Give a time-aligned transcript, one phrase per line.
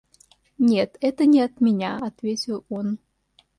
[0.69, 2.97] —Нет, это не от меня,— ответил он.